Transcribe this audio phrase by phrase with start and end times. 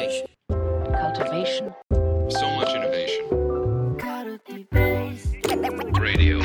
[0.00, 0.26] Cultivation.
[0.48, 1.74] cultivation,
[2.30, 3.28] So much innovation.
[6.00, 6.40] Radio.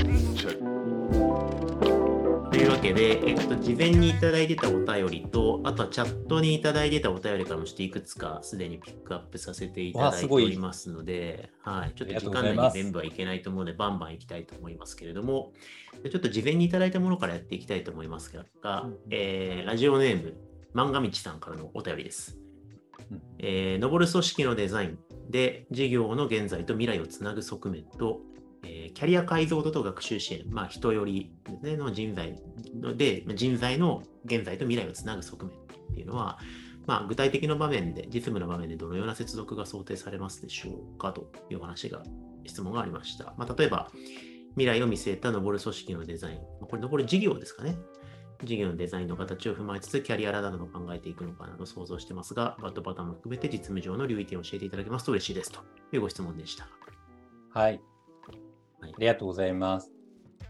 [2.51, 15.53] というわけで、えっと、事前にいただいてたお便りと、あとはチャットにいただいてたお便りからもちょっといくつかすでにピックアップさせていただいておりますので、はい、ちょっと時間内に全部はいけないと思うので、バンバンいきたいと思いますけれども、
[16.03, 20.33] でちょっと事前にいただいたものからやっていきたいと思いますが、えーラジオネーム、
[20.73, 22.37] 漫画道さんからのお便りです。
[23.39, 24.97] えー、登る組織のデザイン
[25.29, 28.21] で事業の現在と未来をつなぐ側面と、
[28.63, 32.41] えーキャリア解像度と学習支援、まあ、人よりねの人材
[32.79, 35.57] ので、人材の現在と未来をつなぐ側面っ
[35.93, 36.39] ていうのは、
[36.87, 42.03] まあ、具体的な場面で、実務の場面でどのような接続が想定されますでしょうかという話が、
[42.45, 43.33] 質問がありました。
[43.37, 43.91] まあ、例えば、
[44.51, 47.75] 未来を見据えた登る組織のデザイン、これ登る事業ですかね。
[48.43, 55.59] 事業のデザインの形を踏まえつつ、キャリアラダなどを考えていくのかなと想像してますが、バットパターンも含めて実務上の留意点を教えていただけますと嬉しいですと
[55.93, 56.67] いうご質問でした。
[57.53, 57.81] はい。
[58.81, 59.91] はいありがとうございます。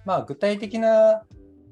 [0.05, 1.23] まあ、具体的な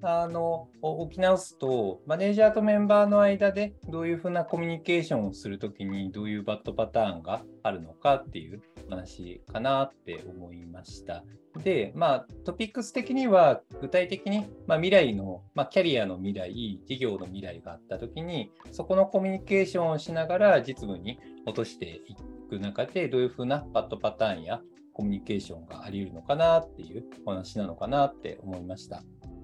[0.05, 11.23] あの置き直すと、マネージャーとメンバーの間でどういうふうなコミュニケーションをするときにどういうバットパターンがあるのかっていう話かなって思いました。
[11.63, 22.15] で、まあ、トピックス的には具体的に、まあ、未来の、まあ、キャリアの未来、事業の未来があったときに、そこのコミュニケーションをしながら実務に落としてい
[22.49, 24.59] く中で、どういうふうなバットパターンや
[24.93, 29.03] コミュニケーションがあり得るのかなっていうお話なのかなって思いました。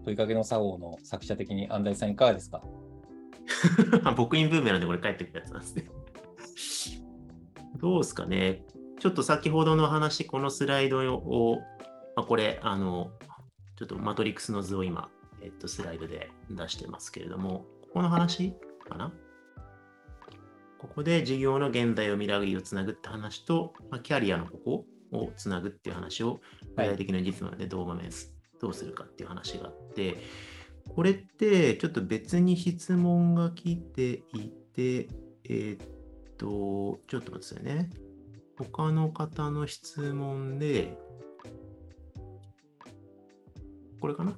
[0.09, 2.61] 問いかけの作法の作者的に安西さんいかがですか？
[4.17, 5.89] 僕インブーメランでこれ帰ってくるやつなんですね。
[7.79, 8.63] どうですかね。
[8.99, 11.59] ちょっと先ほどの話、このスライドを、
[12.15, 13.11] まあ、これ、あの、
[13.77, 15.09] ちょっとマトリックスの図を今、
[15.41, 18.53] えっと、スライドで出してますけれども、ここの話
[18.87, 19.13] かな？
[20.79, 26.39] ここで事業の現代を未来をつなぐって話と、まあ、キャリアのここをつなぐっていう話を、
[26.75, 28.35] 具体的な実務でどう場面す？
[28.59, 30.17] どうするかっていう話があって、
[30.87, 35.07] これってちょっと別に質問が来ていて、
[35.43, 35.87] えーっ
[36.37, 37.89] と、ちょっと待ってくださいね。
[38.57, 40.97] 他の方の質問で、
[44.01, 44.35] これかな？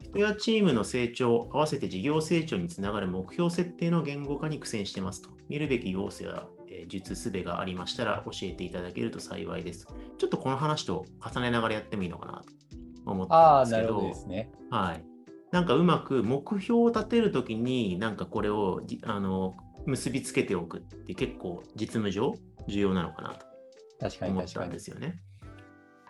[0.00, 5.30] 人やチームの成長、合わせて事業成長につながる目標設定の言語化に苦戦してますと。
[5.48, 9.86] 見るべき要素や、えー術すべがありましたら教えていただけると幸いです。
[10.18, 12.42] ちょっとこの話と重ねながらやってもいいのかな？
[12.42, 12.52] と
[13.06, 13.88] 思ったああ、んですけど。
[13.88, 14.50] なるほどですね。
[14.70, 15.04] はい。
[15.50, 19.54] なんかうまく目標を立てるときに、なんかこれをじあの
[19.86, 22.34] 結びつけておくって結構実務上
[22.68, 23.46] 重要なのかなと
[24.00, 24.64] 確かに思った。
[24.64, 25.20] んですよね。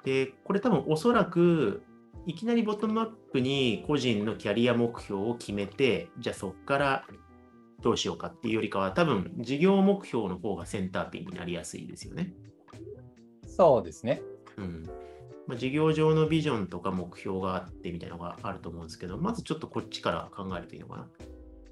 [0.04, 1.82] で、これ多分おそらく
[2.26, 7.06] いきなりボトムアップに個人のキャリア目標を決めて、じゃあそこから
[7.80, 12.32] どうしようかっていうよりかは、多分事業目標の方がセンターピンになりやすいですよね。
[13.46, 14.22] そうですね。
[14.56, 14.88] うん
[15.46, 21.08] まあ、事業上のビジョンとか目標があってみたいなのがあると思うんですけど、まずちょっとこっちから考えるといいのかな。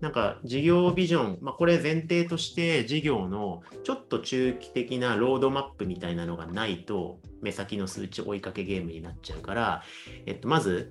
[0.00, 9.82] なんか事業ビジョン、まあ、これ前提として事業のちょっと中期的なロードマップみたいなのがないと目先の数値追いかけゲームになっちゃうから、
[10.24, 10.90] えっと、まず、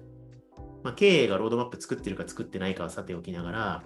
[0.84, 3.84] まあ、経営がロードマップ作ってるか作ってないかはさておきながら、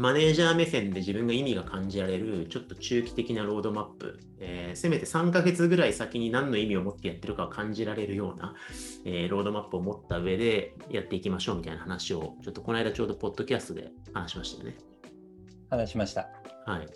[0.00, 8.54] マネージャー目線で自分が意味が感じられるちょっと中期的なロードマップ、えーせめて3ヶ月ぐらい先に何の意味を持ってやってるかを感じられるような、
[9.04, 14.78] えーロードマップを持った上でやっていきましょうみたいな話をちょっとこの間ちょうどポッドキャストで話しましたよね。
[15.68, 16.30] 話しました。
[16.64, 16.86] はい。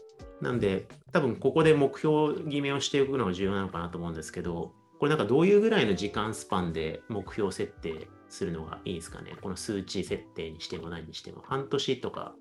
[0.40, 9.36] なんで、多分ここで目標決めをしておくのが重要なのかなと思うんですけど、これなんかどういうぐらいの時間スパンで目標設定するのがいいですかね？
[9.42, 11.42] この数値設定にしても何にしても。
[11.42, 12.34] 半年とか、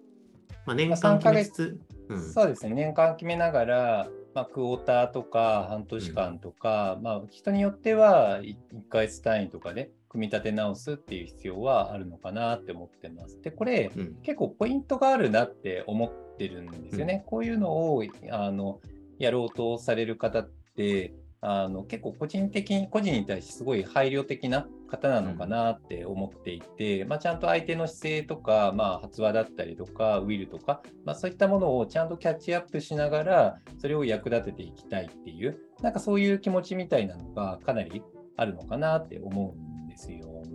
[0.65, 1.79] まあ、年間決めつつ、
[2.09, 2.73] うん、そうですね。
[2.73, 8.55] 年間決めながら、まあ、クォーターとか半年間とか、まあ、人によっては1
[8.89, 13.41] ヶ月単位とかで組み立て直すっていう必要はあるのかなって思ってます。
[13.41, 17.23] で、これ、うん結構ポイントがあるなって思ってるんですよね。
[17.27, 18.79] こういうのをあの
[19.19, 21.13] やろうとされる方って
[21.45, 38.01] あの結構個人的に個人に対してすごい配慮的な方なのかなって思っていて、まあ、ちゃんと相手の姿勢とか、まあ、発話だったりとかウィルとか、まあ、そういったものをちゃんとキャッチアップしながらそれを役立てていきたいっていうなんかそういう気持ちみたいなのがかなり
[38.37, 40.52] あるのかなって思うんですよね。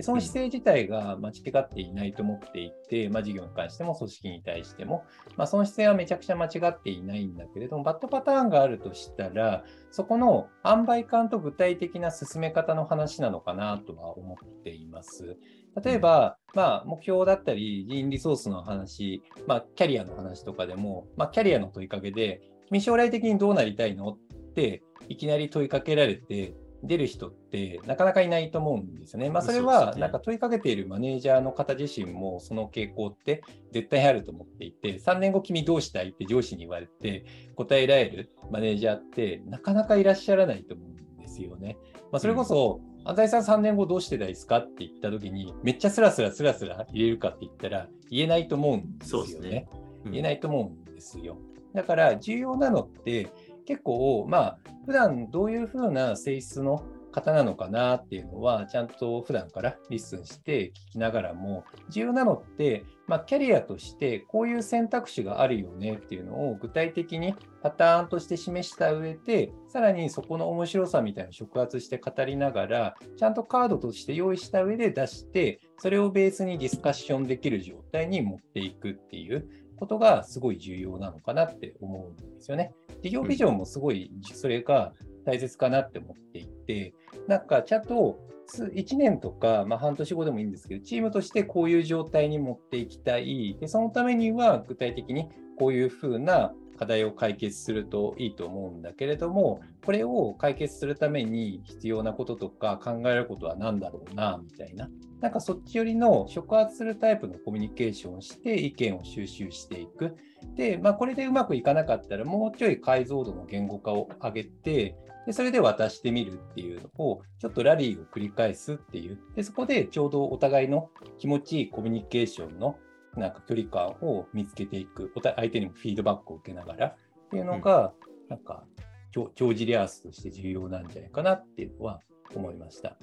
[0.00, 5.04] でその姿勢自体が間違っていないと思っていて、まあ、事業に関しても組織に対しても、
[5.36, 15.36] まあ、その姿勢はめちゃくちゃ間違っていないんだけれども、バットパターンがあるとしたら、そこの塩梅感と具体的な進め方の話なのかなとは思っています。
[15.84, 24.18] 例えば、まあ、目標だったり、人リソースの話、まあ、キャリアの話とかでも、まあ、キャリアの問いかけで、君将来的にどうなりたいのっ
[24.54, 29.30] ていきなり問いかけられて、出る人ってなかなかいないと思うんですよね。
[29.30, 33.42] まあ、それはなんか問いかけているマネージャーの方自身もその傾向って
[33.72, 37.24] 絶対あると思っていて、3年後君どうしたいって上司に言われて
[37.56, 41.76] 答えられるマネージャーってなかなかいらっしゃらないと思うんですよね。
[42.10, 49.50] まあ、それこそ、安西さん3年後どうしてたいですかって言った時にめっちゃスラスラスラスラ入れるかって言ったら言えないと思うんですよね。
[49.50, 49.68] ね
[50.04, 51.38] うん言えないと思うんですよ。
[51.74, 53.28] だから重要なのって
[53.66, 79.46] 結構まあ普段どういうふうな性質の方なのかなっていうのはちゃんと普段から listen して聞きながらも重要なのって、まあ、キャリアとしてこういう選択肢があるよねっていうのを具体的にパターンとして示した上でさらにそこの面白さみたいな触発して語りながらちゃんとカードとして用意した上で出してそれをベースにディスカッションできる状態に持っていくっていう
[79.76, 82.72] ことがすごい重要なのかなって思うんですよね。
[83.02, 84.92] 事業ビジョンもすごいそれが
[85.24, 86.94] 大切かなって思っていて、
[87.28, 88.18] なんかちゃんと
[88.58, 93.56] 1年とか、まあ、半年後でもいいんですけど、チームとしてこういう状態に持っていきたい。
[93.60, 104.88] でそのためには具体的にこういうふうな課題を解決するといいと思うんだけれども、これを解決するために必要なこととか考えることは何だろうな、みたいな。
[105.20, 110.16] なんかそっち寄りの触発するタイプのコミュニケーションをして意見を収集していく。
[110.56, 119.18] で、まあ、これでうまくいかなかったら、もうちょい解像度の言語化を上げて、でそれで渡してみるっていうのを、ちょっとラリーを繰り返すっていう。
[119.34, 122.76] で、そこでちょうどお互いの気持ちいいコミュニケーションの
[123.16, 125.12] なんか距離感を見つけていく。
[125.16, 126.96] お互い相手にもフィードバックを受けながらっ
[127.30, 127.92] ていうのが、
[128.28, 128.64] なんか、
[129.12, 132.00] 長長寿リアースとして重要なんじゃないかなっていうのは
[132.34, 132.96] 思いました。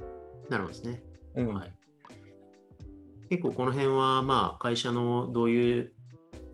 [0.50, 1.04] なるほどですね。
[1.36, 1.54] うん。
[1.54, 1.74] はい、
[3.30, 5.94] 結構この辺は、まあ、会社のどういう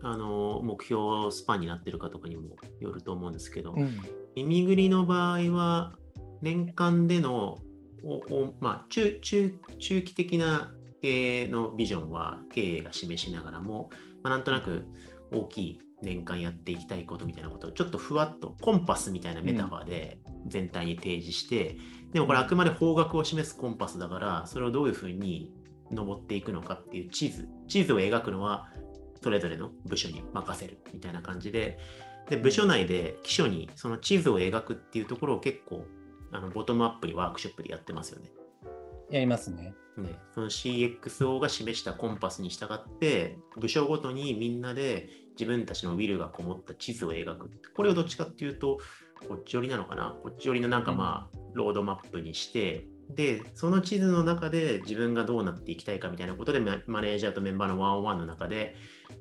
[0.04, 4.00] あの目標スパンになってるかとかにもよると思うんですけど、うん。
[4.36, 5.94] 耳ぐりの場合は、
[6.42, 7.58] 年間での
[8.04, 13.90] おお、まあ、中中中期的な経営のビジョンは経営が示しながらも、
[14.22, 14.84] まあ、なんとなく
[15.32, 21.78] 大きい年間やっていきたいことみたいなことをちょっとふわっとコンパスみたいなメタファーで全体に提示して、
[22.12, 25.50] でもこれあくまで方角を示すコンパスだからそれをどういうふうに
[25.90, 28.68] 登っていくのかっていう地図地図を描くのは
[29.24, 31.78] それぞれの部署に任せるみたいな感じで
[32.28, 35.86] で部署内で記書にその地図を描くっていうところを結構
[36.30, 38.30] あのボトムアップにワークショップでやってますよね。
[39.10, 39.74] やりますね。
[39.96, 47.50] ね、その CXO が示したコンパスに従って部署ごとにみんなで自分たちのウィルがこもった地図を描く。
[47.74, 48.78] これをどっちかっていうと
[49.26, 58.76] こっち寄りなのかなこっち寄りのなんかまあロードマップにしてでその地図の中で自分がどうなっていきたいかみたいなことでママネージャーとメンバーのワンオンワンの中で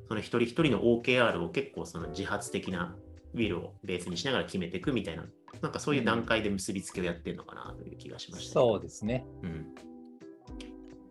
[0.08, 2.96] その一人一人の OKR を結構その自発的な
[3.34, 5.26] ウィルをベースにしながら決めていくみたいな
[5.62, 9.26] なんかそういう段階で結びつけをやってるのかなという気がしました、そうですね。
[9.44, 9.93] うん。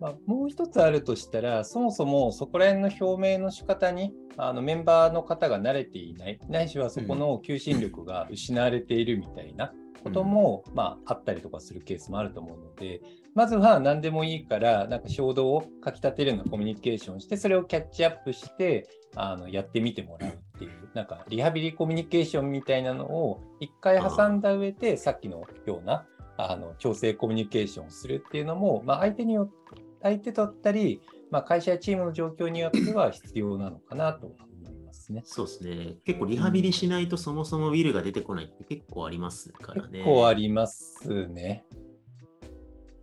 [0.03, 9.73] まあ、もう一つあるとしたら、そもそもそこら辺の表明の仕方にあのメンバーの方が慣れていない、ないしはそこの求心力が失われているみたいな
[10.03, 13.01] ことも、まあ、あったりとかするケースもあると思うので、
[13.37, 26.07] まずは何でもいいから、なんか衝動をかきたてるようなコミュニケーションして、それをキャッチアップして、あのやってみてもらうっていう、なんかリハビリコミュニケーションみたいなのを一回挟んだ上で、さっきのような
[26.37, 34.33] あの調整コミュニケーションをするっていうのも、まあ、相手によって相手だったり、まあ、会社やチームの状況によっては必要なのかなとは
[34.63, 35.23] 思いますね。
[35.25, 35.97] そうですね。
[36.05, 40.01] 結構リハビリしないとそもそもウィルが出てこないって結構ありますからね。
[40.01, 41.65] 結構ありますね。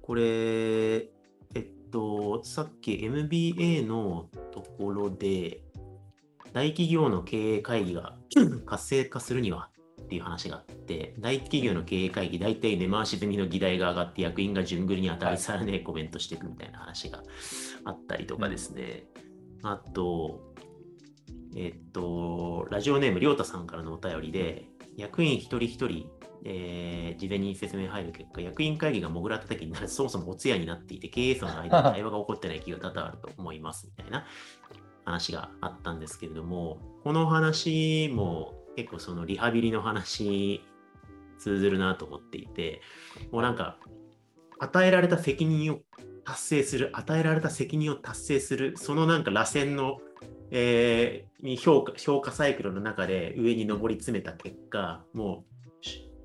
[0.01, 1.09] これ、え
[1.59, 5.61] っと、さっき MBA のところで、
[6.53, 8.15] 大企業の経営会議が
[8.65, 9.69] 活性化するには
[10.01, 10.78] っていう話があって、
[11.19, 17.23] 大企業の経営会議、大体根回し済みの議題が上がって、役員が順繰りに当たりさらねえコメントしていくみたいな話が
[17.85, 19.05] あったりとかですね。
[19.63, 20.53] あと、
[21.55, 26.09] えっと、ラジオネーム、りょうたさんからのお便りで、役員一人一人、
[26.45, 34.25] えー事前に説明入る結果、役員会議がもぐらった時になるそもそもお通夜になっていて、経営層の間で対 話が起こってない企業多々あると思いますみたいな
[35.05, 40.61] 話があったんですけれども、この話も結構そのリハビリの話
[41.39, 42.81] 通ずるなと思っていて、
[43.31, 43.77] もうなんか、
[44.59, 45.79] 与えられた責任を
[46.25, 49.97] 達成する、与えられた責任を達成する、そのなんか螺旋の、
[50.51, 55.58] えーに評価評価サイクルの中で上に上り詰めた結果、もう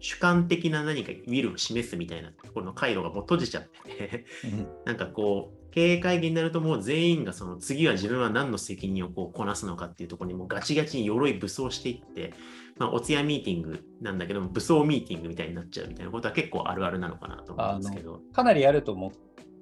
[0.04, 4.24] 主主観的な何かウィルを示すみたいなところの回路がもう閉じちゃってて、
[4.84, 12.34] なんかこう、経営会議になるともう全員がその次は自分は何の責任をこうこなすのかっていうところにもうガチガチに鎧武装していって、
[12.76, 18.20] まあ、お通夜ミーティングなんだけども、武装ミーティングみたいになっちゃうみたいなことは結構あるあるなのかなと思うんですけど。
[18.34, 19.10] かなりあると思っ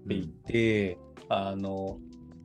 [0.09, 1.99] ていて、あの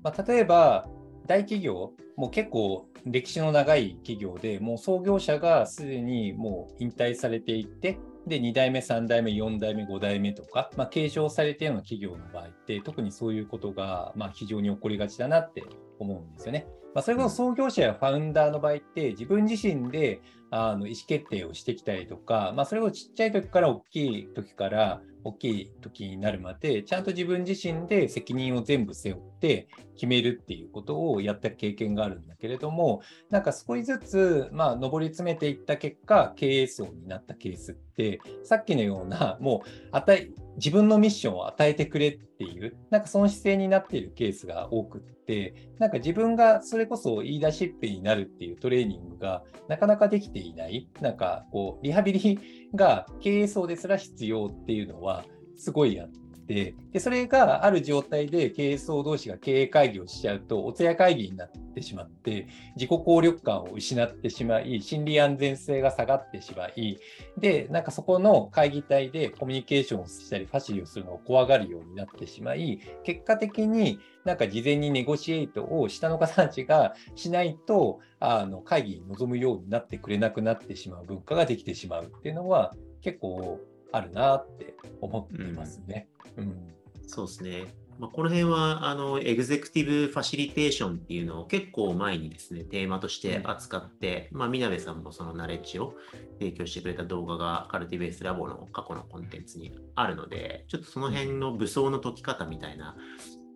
[0.03, 0.87] まあ、例えば
[1.25, 7.97] 大企業、もう結構歴史の長い企業で、もう創業者がすでにもう引退されていって、
[8.27, 15.63] で、2代目、3代目、4代目、5代目とか、まあ、継承されているような企業の場合って、特にそういうことが、ま、非常に起こりがちだなって
[15.99, 16.67] 思うんですよね。
[16.93, 52.39] まあ、それこそ創業者やファウンダーの場合って、自分自身であの意思決定をしてきたりとか、まあ、それをちっちゃい時から大きい時から大きい時になるまで、ちゃんと自分自身で責任を全部背負って決めるっていうことをやった経験があるんだけれども、なんか少しずつ、まあ、上り詰めていった結果、経営層になったケースって、さっきのような、もう与え、自分のミッションを与えてくれっていう、なんかその姿勢になっているケースが多くって、なんか自分がそれこそ言い出しっぺになるっていうトレーニングがなかなかできていない、なんかこう、リハビリ
[52.75, 55.25] が経営層ですら必要っていうのは
[55.56, 56.10] すごいあっ
[56.47, 66.97] て、でそれがある状態で経営層同士が経営会議をしちゃうと、お通夜会議になってしまって、自己効力感を失ってしまい、心理安全性が下がってしまい、
[67.37, 83.59] で、なんかそこの会議体でコミュニケーションをしたり、ファシリをするのを怖がるようになってしまい、結果的になんか事前にネゴシエイトを下の方たちがしないと、あの会議に臨むようになってくれなくなってしまう文化ができてしまうっていうのは結構
[83.91, 86.10] あるなって思ってますね。
[86.38, 86.77] うん
[87.08, 87.74] そうですね。
[88.00, 95.96] まあ、この辺は、あの、エグゼクティブファシリテーションっていうのを結構前にですね、テーマとして扱って、まあ、みなべさんもそのナレッジを
[96.39, 102.96] 提供してくれた動画がカルティベースラボの過去のコンテンツにあるので、ちょっとその辺の武装の解き方みたいな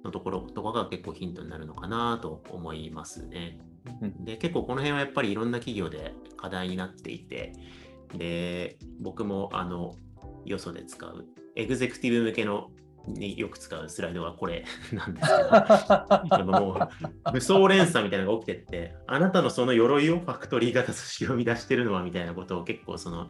[0.04, 3.60] のところとかが結構ヒントになるのかなと思いますね。
[4.02, 7.54] うんで、結構この辺はやっぱりいろんな企業で課題になっていて、
[8.18, 9.96] で、僕もあの、
[10.46, 12.72] よそで使う、エグゼクティブ向けの
[13.08, 16.90] によく使うスライドがこれ なんですけど、やっぱも
[17.28, 23.30] う武装連鎖みたいなのが起きてって、あなたのその鎧をファクトリー型組織を生み出してるのはみたいなことを結構その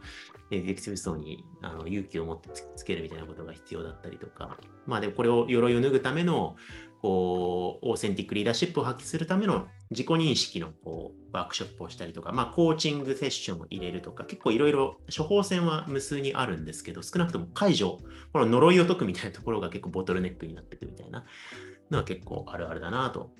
[0.50, 6.56] エグゼクティブ層にあの勇気を持ってつけるみたいなことが必要だったりとか、まあでもこれを鎧を脱ぐための
[7.00, 18.00] こうオーセンティックリーダーシップを発揮するための自己認識のこうワークショップをしたりとか、まあ、コーチングセッションを入れるとか、結構いろいろ処方箋は無数にあるんですけど、少なくとも解除、
[18.32, 21.24] この呪いを解くみたいなところが結構ボトルネックになってくみたいな
[21.90, 23.32] のは結構あるあるだなと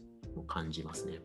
[0.46, 1.20] 感じますね。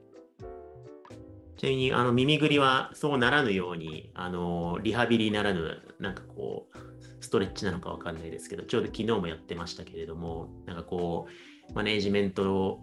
[1.58, 6.78] ちなみに、あの耳ぐりはそうならぬように、あのリハビリならぬ、なんかこう、
[7.20, 11.28] ストレッチなのかわかんないですけど、ちょうど昨日もやってましたけれども、なんかこ
[11.70, 12.80] う、マネージメント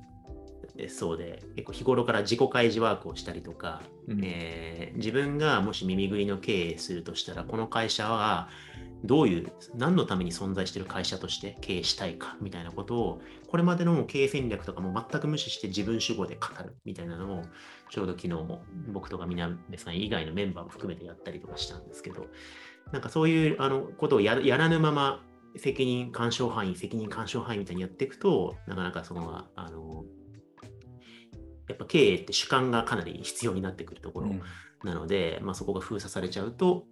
[0.88, 4.20] そうで、結構日頃から自己開示ワークをしたりとか、うん。
[4.22, 8.48] えー自分がもし耳ぐりの経営するとしたら、この会社は
[9.04, 17.42] どういう、何のために存在している会社として経営したいかみたいなことを、これまでの経営戦略とかも全く無視して自分主語で語るみたいなのを、
[17.90, 22.26] ちょうど昨日も僕とかみなべさん以外のメンバーも含めてやったりとかしたんですけど、
[22.92, 25.22] なんかそういうあのことをややらぬまま、
[25.56, 30.04] 責任干渉範囲、責任干渉範囲みたいにやっていくと、なかなかその、あの、
[31.68, 34.42] やっぱ経営って主観がかなり必要になってくるところうん
[34.84, 36.84] なので、まあ、そこが封鎖されちゃうと、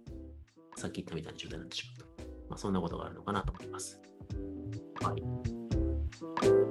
[0.75, 2.23] さっき言ったみたいな状態になってしまうと。
[2.49, 4.01] まあ、そんなことがあるのかなと思います。
[5.01, 6.62] はい。